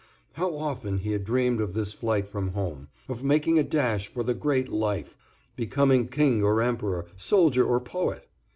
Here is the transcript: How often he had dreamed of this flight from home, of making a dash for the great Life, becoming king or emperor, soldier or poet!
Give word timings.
How 0.33 0.57
often 0.57 0.97
he 0.97 1.11
had 1.11 1.23
dreamed 1.23 1.61
of 1.61 1.75
this 1.75 1.93
flight 1.93 2.27
from 2.27 2.53
home, 2.53 2.87
of 3.07 3.23
making 3.23 3.59
a 3.59 3.63
dash 3.63 4.07
for 4.07 4.23
the 4.23 4.33
great 4.33 4.67
Life, 4.67 5.15
becoming 5.55 6.07
king 6.07 6.43
or 6.43 6.59
emperor, 6.59 7.05
soldier 7.17 7.63
or 7.63 7.79
poet! 7.79 8.27